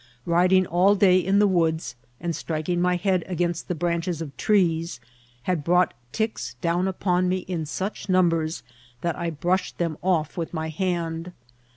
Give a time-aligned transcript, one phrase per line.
[0.25, 4.99] Riding all day in the woods, and striking my head against the branches of trees,
[5.43, 8.63] had tarought ticks down upon me in such numbers
[9.01, 11.33] that I brushed them off with my hand.